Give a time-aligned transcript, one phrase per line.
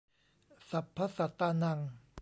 [0.69, 1.79] สัพพะสัตตานัง